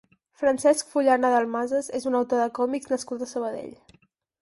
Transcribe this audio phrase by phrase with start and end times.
[0.43, 3.75] Francesc Fullana Dalmases és un autor de còmics nascut a Sabadell.